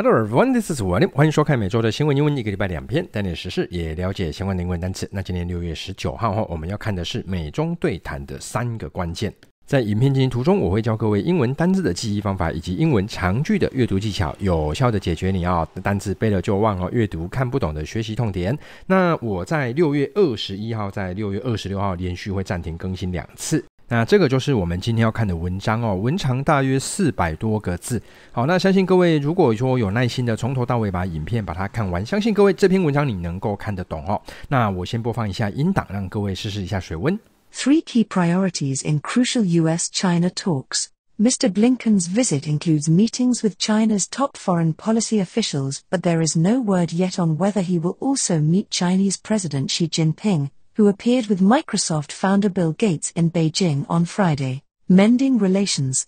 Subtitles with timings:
[0.00, 1.10] Hello everyone, this is William。
[1.10, 5.08] 欢迎收看每周的新闻英文，一个礼拜两篇，带点时事，也了解相关的英文单词。
[5.10, 9.34] 那今天六月十九号哈，我们要看的是美中对谈的三个关键。
[9.66, 18.56] 在影片进行途中，我会教各位英文单字的记忆方法，以及英文长句的阅读技巧，有效的解决你要单字背了就忘哦，阅读看不懂的学习痛点。
[18.86, 23.64] 那我在六月二十一号，在六月二十六号连续会暂停更新两次。
[23.89, 28.01] 那这个就是我们今天要看的文章哦，文长大约四百多个字。
[28.31, 34.19] 好，那相信各位如果说有耐心的从头到尾把影片把它看完，相信各位这篇文章你能够看得懂哦。
[34.47, 37.19] 那我先播放一下音档，让各位试试一下水温。
[37.53, 40.87] Three key priorities in crucial U.S.-China talks.
[41.19, 41.47] Mr.
[41.47, 46.91] Blinken's visit includes meetings with China's top foreign policy officials, but there is no word
[46.91, 50.49] yet on whether he will also meet Chinese President Xi Jinping.
[50.78, 56.06] who appeared with Microsoft founder Bill Gates in Beijing on Friday, mending relations.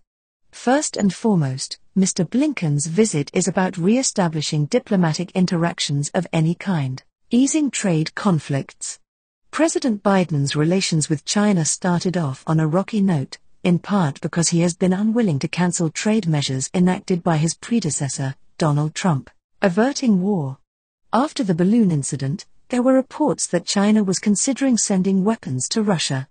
[0.53, 2.25] First and foremost, Mr.
[2.25, 7.03] Blinken's visit is about re-establishing diplomatic interactions of any kind,
[7.33, 9.01] easing trade conflicts.
[9.51, 14.61] President Biden's relations with China started off on a rocky note, in part because he
[14.61, 20.59] has been unwilling to cancel trade measures enacted by his predecessor, Donald Trump, averting war.
[21.13, 26.27] After the balloon incident, There were reports that China was considering sending weapons to Russia.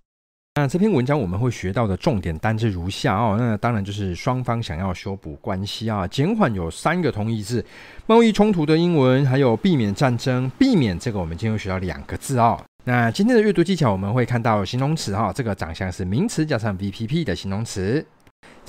[0.55, 7.63] 那这篇文章我们会学到的重点单字如下哦，那当然就是双方想要修补关系啊，减缓有三个同义字，
[8.07, 12.57] 贸易冲突的英文，还有避免战争，避免这个我们今天会学到两个字哦。
[12.85, 18.05] 那今天的阅读技巧我们会看到形容词哈，这个长相是名词加上 VPP 的形容词。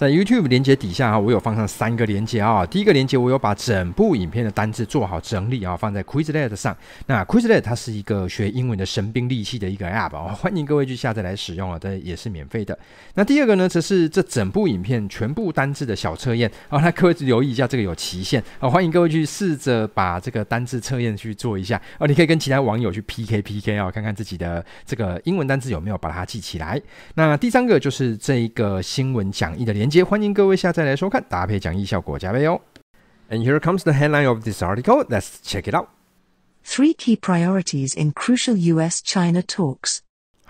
[0.00, 2.64] 在 YouTube 连接底下啊，我有放上三个连接啊。
[2.64, 6.74] 第一个连接我有把整部影片的单字做好整理啊，放在 Quizlet 上。
[7.04, 12.78] 那 Quizlet 它是一个学英文的神兵利器的一个 App 啊，欢迎各位去下载来使用啊，这也是免费的。
[13.12, 26.80] 那第二个呢，则是这整部影片全部单字的小测验啊，那各位留意一下，这个有期限啊，欢迎各位去试着把这个单字测验去做一下啊，你可以跟其他网友去 PK PK 啊，看看自己的这个英文单字有没有把它记起来。
[27.16, 32.61] 那第三个就是这一个新闻讲义的连结，欢迎各位下载来收看，搭配讲义效果加倍哦。
[33.29, 35.03] And here comes the headline of this article.
[35.07, 35.87] Let's check it out.
[36.63, 39.99] Three key priorities in crucial U.S.-China talks.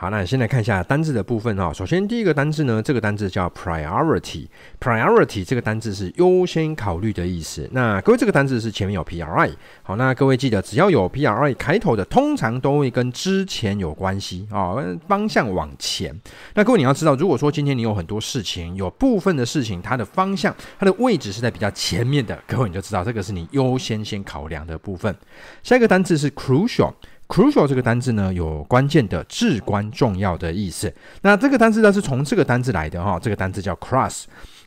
[0.01, 1.71] 好，那先来看一下单字的部分哈。
[1.75, 4.47] 首先，第一个单字呢，这个单字叫 priority。
[4.81, 7.69] priority 这个单字是优先考虑的意思。
[7.73, 9.55] 那各位，这个单字是前面有 pri。
[9.83, 14.75] 好，那各位记得，只要有 pri 开头的，通常都会跟之前有关系啊，
[15.07, 16.19] 方向往前。
[16.55, 25.15] 那各位你要知道，如果说今天你有很多事情，有部分的事情，它的方向、它的位置是在比较前面的，各位你就知道这个是你优先先考量的部分。
[25.63, 26.95] 下一个单字是 crucial。
[27.31, 30.93] Crucial 这个单字呢，有关键的、至关重要的意思。
[31.23, 33.21] 那这个单字呢，是从这个单字来的哈。
[33.21, 34.25] 这个单字叫 cross。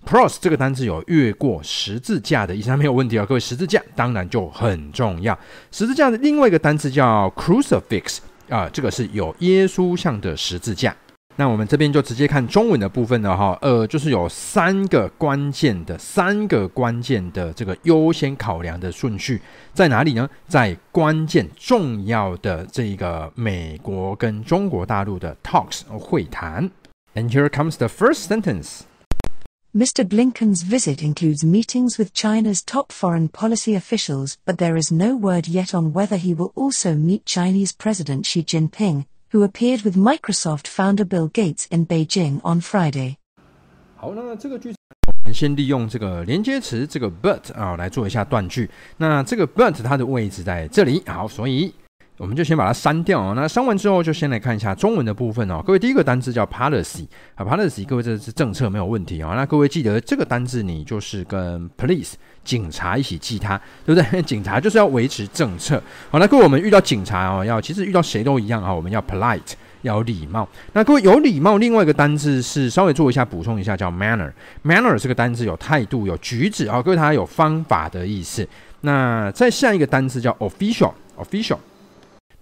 [0.08, 3.26] Cross 这个单字有越过十字架的意思，它没有问题啊。
[3.26, 5.38] 各位，十字架当然就很重要。
[5.72, 10.96] 十字架的另外一个单字叫 crucifix 啊，这个是有耶稣像的十字架。
[11.37, 19.41] 那我们这边就直接看中文的部分了哈，呃，就是有三个关键的三个关键的这个优先考量的顺序
[19.73, 20.29] 在哪里呢？
[20.49, 26.69] 在关键重要的这个美国跟中国大陆的 talks 会谈。
[27.15, 28.81] And here comes the first sentence.
[29.73, 30.03] Mr.
[30.03, 35.47] Blinken's visit includes meetings with China's top foreign policy officials, but there is no word
[35.47, 39.05] yet on whether he will also meet Chinese President Xi Jinping.
[39.34, 43.16] Who appeared with Microsoft founder Bill Gates in Beijing on Friday？
[43.96, 44.78] 好，那这个句子
[45.08, 48.70] 我们先利用这个连接词这个 but 啊来做一下断句。
[48.96, 51.74] 那这个 but 它的位置在这里，好，所以。
[52.18, 53.34] 我们就先把它删掉啊。
[53.36, 55.64] 那删完之后，就先来看一下中文的部分哦。
[55.66, 59.34] 各位，第一个单字叫 policy 啊，policy，各位这是政策没有问题啊。
[59.36, 62.14] 那各位记得这个单字，你就是跟 police
[62.44, 64.22] 警察一起记它，对不对？
[64.24, 65.82] 警察就是要维持政策。
[66.12, 70.48] 好，那各位我们遇到警察哦，要其实遇到谁都一样啊，我们要 polite，要有礼貌。
[70.74, 74.32] 那各位有礼貌，另外一个单字是稍微做一下补充一下，叫 manner。
[74.64, 78.48] manner 这个单字有态度、有举止啊，各位它有方法的意思。
[78.82, 81.58] 那再下一个单字叫 official，official。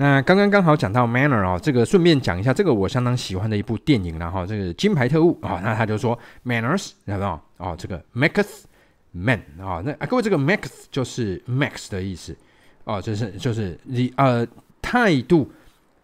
[0.01, 7.39] 那刚刚刚好讲到 manner 哦，这个顺便讲一下，这个我相当喜欢的一部电影，然后这个《金牌特务》啊，那他就说 manners，知道没有？
[7.57, 8.63] 哦，这个 makes
[9.11, 12.35] man 啊，那啊各位这个 makes 就是 max 的意思
[12.85, 14.43] 哦，就是就是你呃
[14.81, 15.51] 态度。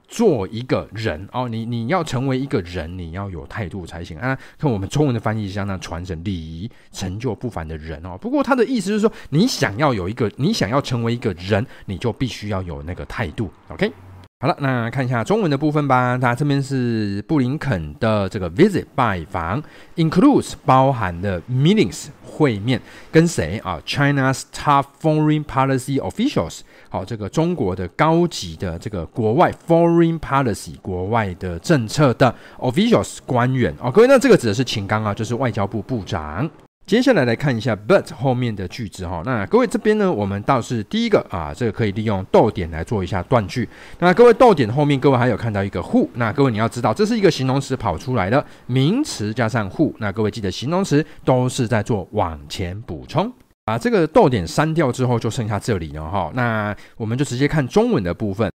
[0.08, 4.38] 做一个人哦，你你要成为一个人，你要有态度才行啊。
[4.58, 8.18] 看我们中文的翻译，相当传承礼仪、成就不凡的人哦。
[8.20, 13.52] 不过他的意思是说，你想要有一个，你想要成为一个人，你就必须要有那个态度。
[13.68, 13.92] OK。
[14.40, 16.16] 好了，那看一下中文的部分吧。
[16.16, 19.60] 它这边是布林肯的这个 visit 拜访
[19.96, 22.80] ，includes 包含的 meetings 会面，
[23.12, 26.60] 跟谁啊？China's top foreign policy officials。
[26.88, 36.48] 好，这个中国的高级的这个国外 foreign policy 国外的政策的 officials 官员哦，各位，那这个指的是秦刚啊，就是外交部部长。
[36.88, 43.68] 接下来来看一下 but 后面的句子哈，那各位这边呢，我们倒是第一个啊，这个可以利用逗点来做一下断句。
[44.00, 53.30] 那各位逗点后面，各位还有看到一个 who，那各位你要知道，这是一个形容词跑出来的名词加上 who，那各位记得形容词都是在做往前补充。
[53.66, 56.32] 把这个逗点删掉之后，就剩下这里了哈。
[56.34, 58.50] 那我们就直接看中文的部分。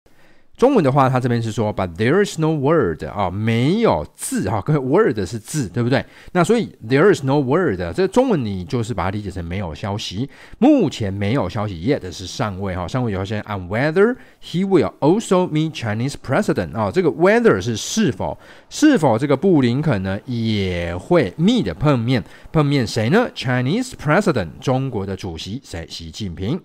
[0.62, 6.06] 中文的话，它这边是说，but there is no word 啊，没有字哈，各位 word 是字，对不对？
[6.31, 13.43] 那所以 there is no word，这中文你就是把它理解成没有消息，目前没有消息，yet 是尚未哈，尚未有消息。
[13.49, 18.38] On whether he will also meet Chinese president 啊，这个 whether 是是否，
[18.70, 22.23] 是否这个布林肯呢也会 meet 碰面，
[22.53, 25.85] 碰面谁呢？Chinese president 中国的主席谁？
[25.91, 26.61] 习近平。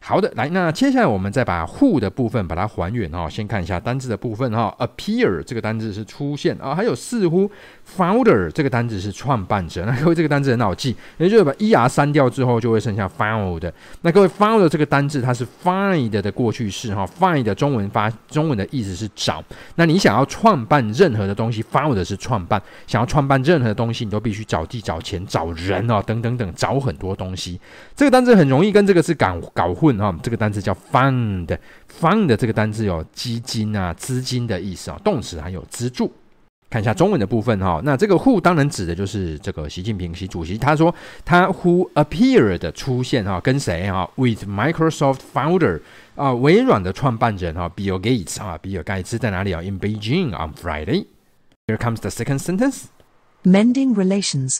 [0.00, 7.50] 好的，来，那接下来我们再把 who 的部分把它还原哈，先看一下单字的部分哈，appear 这个单字是出现啊，还有似乎
[7.96, 13.70] founder 这个单字是创办者，那各位这个单字很好记，也就是把 er 删掉之后就会剩下 found。
[14.00, 19.42] 那各位 found 这个单字它是 find 的过去式哈，find 中文发中文的意思是找，
[19.74, 27.60] 那你想要创办任何的东西，found 是创办，想要创办任何的东西，你都必须找地、找钱、找人哦，等等等，找很多东西。
[27.96, 29.87] 这个单字很容易跟这个字搞搞混。
[29.88, 36.12] 问哈，这个单词叫 fund，fund 这个单词有基金啊、资金的意思啊，动词还有资助。
[36.70, 40.58] 看一下中文的部分哈，那这个 who 当然指的就是这个习近平习主席。
[40.58, 40.94] 他说
[41.24, 45.80] 他 who appeared 出现哈，跟谁哈？With Microsoft founder
[46.14, 51.06] 啊，微软的创办人哈，Bill Gates 啊，比尔盖茨在哪里啊？In Beijing on Friday.
[51.66, 52.84] Here comes the second sentence.
[53.44, 54.58] Mending relations.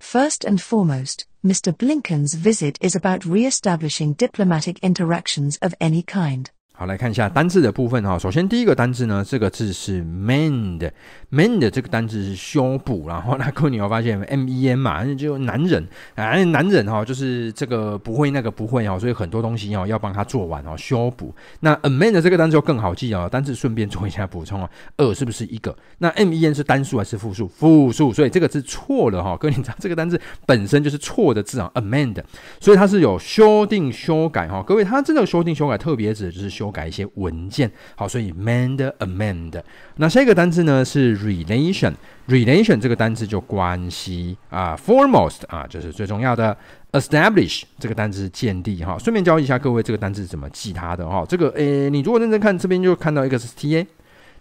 [0.00, 1.76] First and foremost, Mr.
[1.76, 6.48] Blinken's visit is about re-establishing diplomatic interactions of any kind.
[6.82, 8.18] 好，来看一下单字的部分哈。
[8.18, 13.04] 首先第一个单字呢，这个字是 mend，mend 这个单字是修补。
[13.06, 15.86] 然后那各位你会发现 M E N 嘛，就男人
[16.16, 21.32] 啊，男人哈，就是这个不会那个不会哦，所以很多东西哦要帮他做完哦，修补。
[21.60, 24.68] 那 amend 这个单字就更好记哦，单字顺便做一下补充哦。
[24.96, 25.72] 二是不是一个？
[25.98, 27.46] 那 M E N 是单数还是复数？
[27.46, 29.36] 复数，所以这个字错了哈。
[29.36, 32.20] 各位你知道这个单字本身就是错的字啊，amend，
[32.58, 34.60] 所以它是有修订修改哈。
[34.66, 36.71] 各位，它这个修订修改特别指的就是修。
[36.72, 39.62] 改一些文件，好，所以 mend amend。
[39.96, 46.56] 那下一个单词呢是 relation，relation 这个单词就关系啊，foremost 啊，就是最重要的。
[46.92, 51.24] establish 这个单词是建立哈，顺便教一下各位这个单词怎么记它的哈。
[51.26, 53.86] 这个诶，你如果认真看这边就看到一个 sta，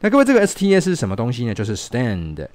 [0.01, 1.53] 那各位这个 sta 是什么东西呢？
[1.53, 2.45] 就是 stand。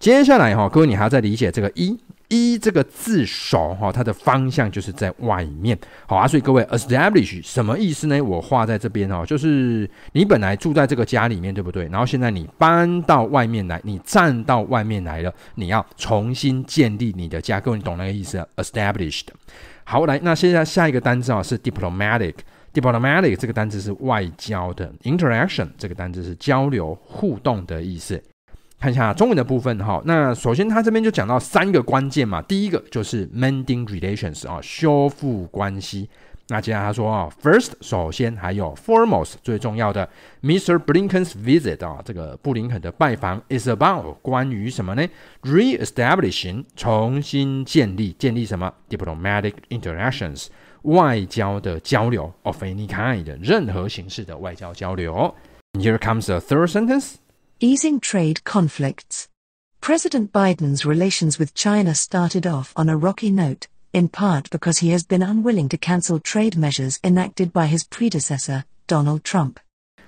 [0.00, 1.96] 接下来哈，各位你还要再理解这个一。
[2.28, 8.20] 一这个字首哈，它的方向就是在外面，好啊，所以各位 establish 什么意思呢？
[8.20, 11.86] 我画在这边哦，就是你本来住在这个家里面，对不对？
[11.88, 19.26] 然后现在你搬到外面来，你站到外面来了，你要重新建立你的家，各位你懂那个意思？established。
[19.84, 28.22] 好，来，那现在下一个单字啊是 diplomatic，diplomatic 这个单字是外交的，interaction 这个单字是交流互动的意思。
[28.80, 36.08] 看一下中文的部分哈，那首先他这边就讲到三个关键嘛，第一个就是 mending relations 啊，修复关系。
[36.48, 40.06] 那接下来他说啊，first 首先还有 foremost 最重要的
[40.42, 40.78] ，Mr.
[40.78, 45.02] Blinken's visit 啊，这个布林肯的拜访 is about 关于什么呢
[45.44, 50.48] ？Re-establishing 重新建立，建立什么？Diplomatic interactions
[50.82, 55.34] 外交的交流 of any kind 任何形式的外交交流。
[55.78, 57.14] Here comes the third sentence.
[57.59, 59.27] Easing trade conflicts.
[59.81, 64.91] President Biden's relations with China started off on a rocky note, in part because he
[64.91, 69.57] has been unwilling to cancel trade measures enacted by his predecessor, Donald Trump.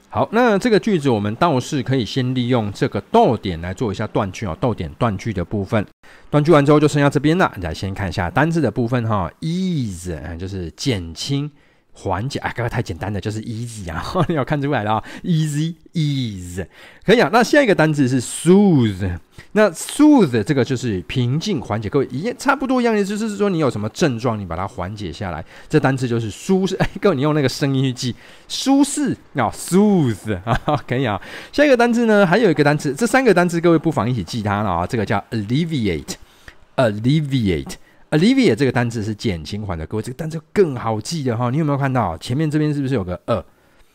[0.09, 5.85] 好，那这个句子我们倒是可以先利用这个逗点来做一下断句啊，逗点断句的部分。
[6.29, 11.49] 断句完之后就剩下这边了，来先看一下单字的部分哈，ease 就是减轻。
[11.98, 16.66] 缓解啊，刚刚太简单了，就是 easy 啊， 你要看出来了啊，easy ease
[17.06, 17.30] 可以啊。
[17.32, 19.18] 那下一个单词是 soothe，
[19.52, 26.76] 那 soothe 这个就是平静缓解，各位一样差不多一样的，就是说你有什么症状，你把它缓解下来，这单词就是舒适。
[26.80, 28.14] 哎，各位你用那个声音去记，
[28.46, 31.18] 舒适啊，soothe 啊， 可以啊。
[31.50, 37.72] 下一个单词呢，还有一个单词，这三个单词各位不妨一起记它了啊，这个叫 alleviate，alleviate
[38.10, 41.50] Alleviate 这个单字是减轻缓的，各位这个单词更好记的哈。
[41.50, 43.44] 你有没有看到前面这边是不是有个 a？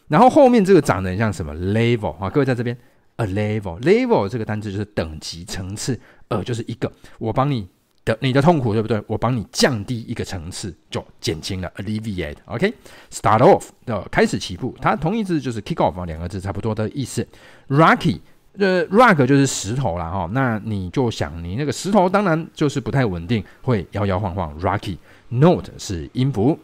[0.08, 2.30] 然后后面这个长得很像什么 level 啊？
[2.30, 2.78] 各位在这边
[3.16, 7.66] a level，level 这个单词就是等级层次，二，就是一个我帮你
[8.04, 9.02] 的你的痛苦对不对？
[9.08, 12.36] 我帮你降低一个层次，就减轻了 alleviate。
[12.46, 17.26] OK，start off 的开始起步，它同义字就是 kick off 两个字差不多的意思。
[17.70, 18.20] Rocky，
[18.58, 24.54] 呃，rock 就是石头啦哈，那你就想你那个石头当然就是不太稳定，会摇摇晃晃。
[24.60, 24.98] Rocky
[25.30, 26.60] note 是音符。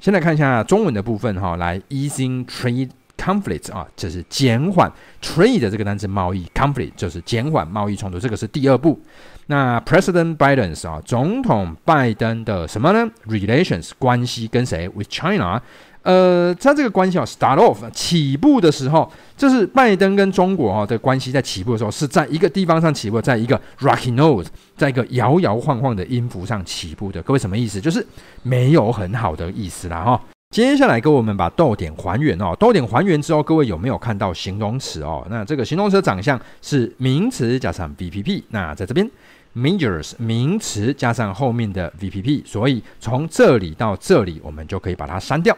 [0.00, 8.98] 先来看一下中文的部分哈，来 easing trade conflicts 啊，这是减缓 trade 的这个单词贸易 conflict 就是减缓贸易冲突，这个是第二步。
[9.46, 15.60] 那 President Biden's 啊，总统拜登的什么呢？Relations 关系跟谁？With China。
[16.04, 24.46] 呃，它这个关系啊，start off 起步的时候，就是拜登跟中国啊的关系在起步的时候，是在一个地方上起步，在一个 rocky note，
[24.76, 27.22] 在一个摇摇晃晃的音符上起步的。
[27.22, 27.80] 各位什么意思？
[27.80, 28.06] 就是
[28.42, 30.20] 没有很好的意思啦哈。
[30.50, 35.26] 接下来跟我们把逗点还原哦，逗点还原之后，各位有没有看到形容词哦？
[35.30, 39.10] 那这个形容词的长相是名词加上 VPP，那在这边
[39.56, 45.56] majors 名词加上后面的 VPP，所以从这里到这里，我们就可以把它删掉。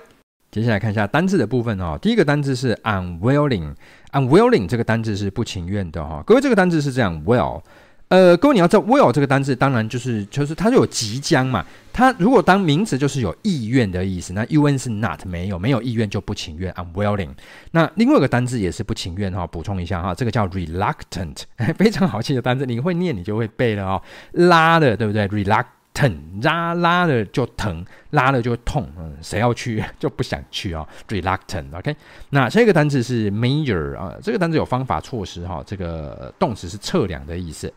[0.57, 1.99] 接下来看一下单字的部分哦。
[2.01, 6.23] 第一个单字是 unwilling，unwilling 这个单字是不情愿的哈。
[6.27, 7.61] 各位，这个单字是这样，will，
[8.09, 11.63] 呃，各位你要知道 will 这个单字，当然就是就是它就有即将嘛。
[11.93, 17.31] 它如果当名词就是有意愿的意思，那 un 是 not 没有没有意愿就不情愿 unwilling。
[17.73, 21.43] 那另外一个单字也是不情愿哈，补充一下哈，这个叫 reluctant，
[21.77, 24.03] 非常好记的单字，你会念你就会背了哦。
[24.33, 31.97] 拉的对不对？reluct 疼拉拉了就疼，拉了就痛，嗯，谁要去 就不想去啊、Reluctant，OK，
[32.29, 37.73] 那这个单词是 major 啊，这个单词有方法措施哈、这个动词是测量的意思。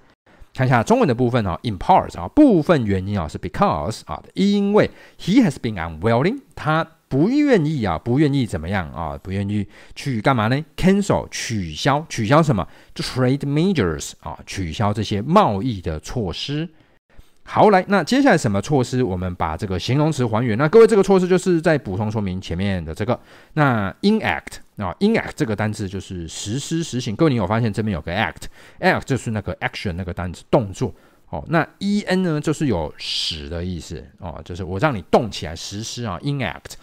[0.53, 12.67] 看一下中文的部分、哦、in part 啊，部分原因啊是 because 啊，因为 he has been unwilling，他不愿意啊，不愿意怎么样啊，不愿意去干嘛呢？Cancel 取消取消什么？
[12.93, 16.67] 就 trade measures 啊，取消这些贸易的措施。
[17.51, 19.01] 好，来，那接下来什么措施？
[19.01, 20.56] 我们把这个形容词还原。
[20.56, 23.20] 那各位，这个措施就是在补充说明前面的这个。
[23.53, 27.15] 那 enact 啊，enact 这个单词就是实施、实行。
[27.15, 30.94] 各位，你有发现这边有个 act，act 就是那个 action 那个单词动作。
[31.32, 36.74] 哦，那 en 呢，就是有使的意思哦，就是我让你动起来实施啊，enact。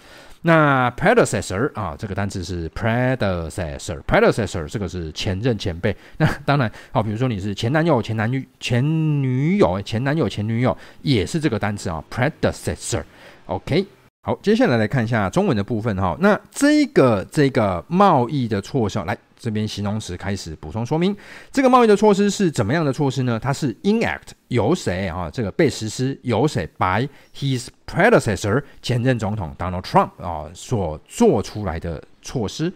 [0.46, 5.94] 那 predecessor 啊，这个单词是 predecessor，predecessor 这个是前任前辈。
[6.18, 13.02] 那当然，好，比如说你是前男友、前男女、前女友、前男友、前女友，也是这个单词啊，predecessor。
[13.46, 13.84] OK，
[14.26, 16.16] 好，接下来来看一下中文的部分哈。
[16.18, 19.16] 那这个这个贸易的措施来。
[19.38, 21.14] 这边形容词开始补充说明，
[21.52, 23.38] 这个贸易的措施是怎么样的措施呢？
[23.38, 25.30] 它是 enact 由谁啊？
[25.30, 32.72] 这个被实施由谁？by his predecessor 前任总统 Donald Trump 啊所做出来的措施。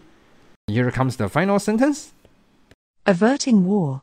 [0.67, 2.09] Here comes the final sentence.
[3.05, 4.01] Averting war.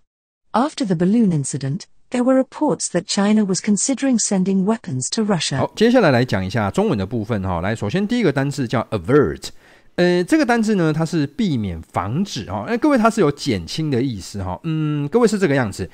[0.51, 5.59] After the balloon incident, there were reports that China was considering sending weapons to Russia.
[5.59, 7.61] 好，接下来来讲一下中文的部分哈。
[7.61, 9.49] 来，首先第一个单词叫 avert。
[9.97, 12.65] 呃，这个单字呢，它是避免、防止哈。
[12.69, 14.59] 哎，各位，它是有减轻的意思哈。
[14.63, 15.91] 嗯，各位是这个样子。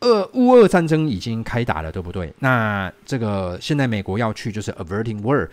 [0.00, 2.32] 俄乌俄战争已经开打了，对不对？
[2.38, 5.48] 那这个现在美国要去就是 averting war，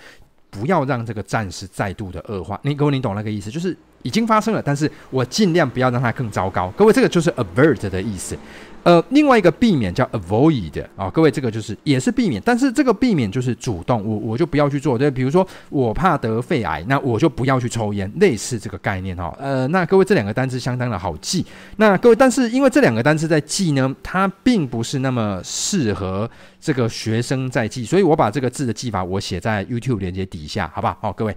[0.51, 2.59] 不要让这个战事再度的恶化。
[2.63, 3.49] 你各位，你懂那个意思？
[3.49, 6.71] 就是已经发生了，但是我尽量不要让它更糟糕。
[6.77, 8.37] 各位，这个就是 avert 的意思。
[8.83, 19.35] 呃，另外一个避免叫 avoid 啊、各位这个就是也是避免，但是这个避免就是主动，我我就不要去做，对，比如说我怕得肺癌，那我就不要去抽烟，类似这个概念哈、哦。
[19.39, 21.43] 呃，那各位这两个单词相当的好记，
[21.77, 26.29] 那各位但是因为这两个单词在记呢，它并不是那么适合
[26.61, 30.95] 这个学生在记，所以我把这个字的记法我写在 YouTube 链接底下，好不好？
[31.01, 31.35] 好，各位。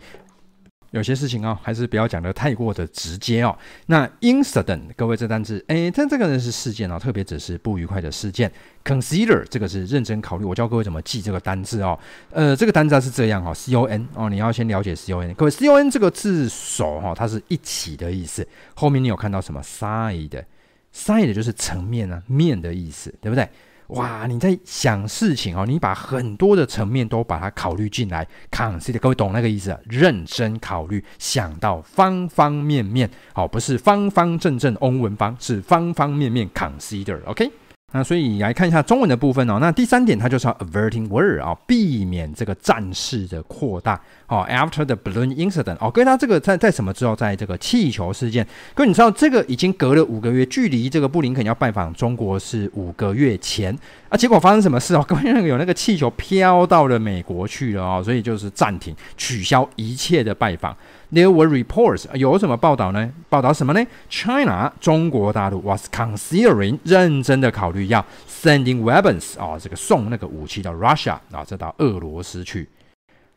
[0.90, 3.56] 有些事情哦，还是不要讲的太过的直接哦。
[3.86, 8.50] 那 incident，各位这单词，诶，它这个人是事件哦，特别只是不愉快的事件。
[8.84, 11.98] Consider 这个是认真考虑，我教各位怎么记这个单字哦。
[12.30, 15.34] 呃，这个单字是这样哈、哦，C O N 哦，你要先了解 C O N。
[15.34, 18.46] 各位，C O N 这个字首哈，它是一起的意思。
[18.74, 23.46] 后面你有看到什么 side？side 就是层面啊，面的意思，对不对？
[23.88, 29.78] 哇，你在想事情哦，你把很多的层面都把它考虑进来，consider，各位懂那个意思？
[29.88, 37.50] 认真考虑，想到方方面面，好，不是方方正正翁文方，是方方面面 consider，OK？
[37.90, 39.56] 那所以来看一下中文的部分哦。
[39.58, 43.98] 那第三点，它就是要 averting war 啊，避免这个战事的扩大。
[44.28, 53.74] 哦，after the balloon incident，哦，各位，他这个在在什么之后，在这个气球事件，各位你知道这个已经隔了五个月，距离这个布林肯要拜访中国是五个月前
[54.10, 55.02] 啊，结果发生什么事哦？
[55.08, 60.76] 各位，那个有那个气球飘到了美国去了哦，所以就是暂停取消一切的拜访。
[61.10, 63.10] There were reports，有什么报道呢？
[63.30, 72.68] 报道什么呢？China 中国大陆 was considering 认真的考虑要 sending weapons 啊、哦，这个送那个武器到 Russia 啊、哦，这到俄罗斯去。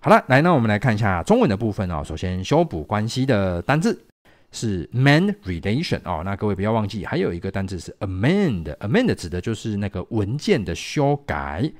[0.03, 2.03] 好了，来，那我们来看一下中文的部分啊、哦。
[2.03, 4.03] 首先，修补关系的单字
[4.51, 6.23] 是 mend relation 哦。
[6.25, 11.71] 那各位不要忘记，还有一个单字是 amend，amend 指的就是那个文件的修改。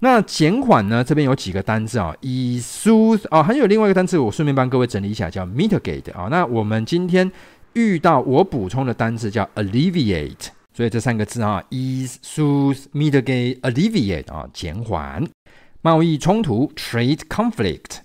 [0.00, 1.04] 那减缓呢？
[1.04, 6.26] 这边有几个单字啊，ease 啊，还有另外一个单词，我顺便帮各位整理一下，叫 mitigate 啊。
[6.28, 7.30] 那我们今天
[7.74, 15.24] 遇到我补充的单字叫 alleviate，所以这三个字啊，ease、soothe、mitigate、alleviate 啊，减缓
[15.81, 17.99] 贸易冲突 trade conflict。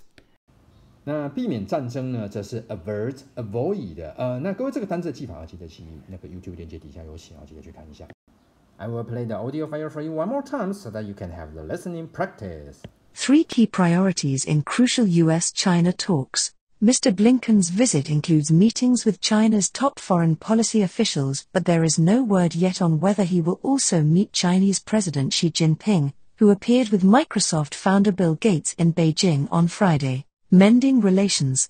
[1.05, 2.29] 那避免战争呢？
[2.29, 4.13] 这是 avert、avoid。
[4.17, 8.07] 呃，那各位这个单字的记法要记得去那个 YouTube 链接底下有写啊，记得去看一下。
[8.77, 11.55] I will play the audio file for you one more time so that you can have
[11.55, 12.77] the listening practice.
[13.15, 16.51] Three key priorities in crucial US China talks.
[16.83, 17.13] Mr.
[17.13, 22.55] Blinken's visit includes meetings with China's top foreign policy officials, but there is no word
[22.57, 27.74] yet on whether he will also meet Chinese President Xi Jinping, who appeared with Microsoft
[27.74, 30.26] founder Bill Gates in Beijing on Friday.
[30.52, 31.68] Mending relations.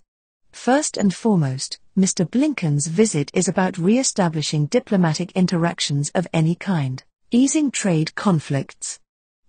[0.52, 2.30] First and foremost, Mr.
[2.30, 9.00] Blinken's visit is about re-establishing diplomatic interactions of any kind, easing trade conflicts.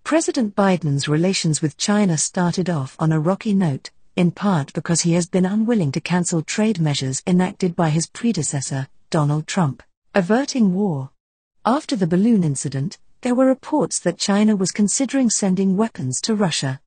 [0.05, 5.13] President Biden's relations with China started off on a rocky note, in part because he
[5.13, 9.83] has been unwilling to cancel trade measures enacted by his predecessor, Donald Trump,
[10.15, 11.11] averting war.
[11.65, 16.78] After the balloon incident, there were reports that China was considering sending weapons to Russia.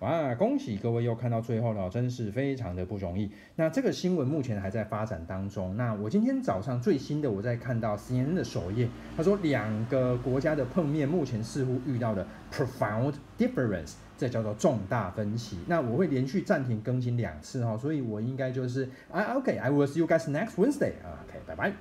[0.00, 0.32] 哇！
[0.36, 3.28] 恭喜各位又看到最后了，真是非常的不容易。
[3.56, 5.76] 那这个新闻目前还在发展当中。
[5.76, 15.58] 那我今天早上最新的，我在看到 CNN 的首页，他说两个国家的碰面目前似乎遇到了 profound difference，这叫做重大分歧。
[15.66, 21.72] 那我会连续暂停更新两次哈，所以我应该就是啊 OK，I will see you guys next Wednesday。OK，拜拜。